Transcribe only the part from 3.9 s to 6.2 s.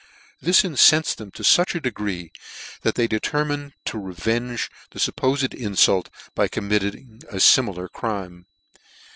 revenge the fuppofed infult